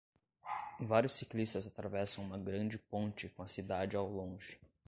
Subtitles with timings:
[0.79, 4.59] Vários ciclistas atravessam uma grande ponte com a cidade ao longe.